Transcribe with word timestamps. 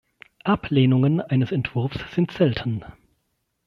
Ablehnungen 0.45 1.21
eines 1.21 1.51
Entwurfes 1.51 2.01
sind 2.15 2.31
selten. 2.31 2.83